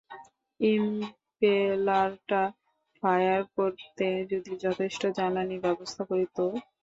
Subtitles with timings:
[0.59, 2.41] ইম্পেলারটা
[3.03, 6.45] fire করতে যদি যথেষ্ট জ্বালানীর ব্যবস্থা করি তো?